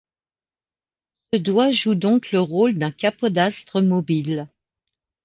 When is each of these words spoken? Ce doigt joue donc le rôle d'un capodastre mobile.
Ce 1.31 1.37
doigt 1.37 1.69
joue 1.69 1.93
donc 1.93 2.31
le 2.31 2.39
rôle 2.41 2.73
d'un 2.75 2.89
capodastre 2.89 3.83
mobile. 3.83 4.47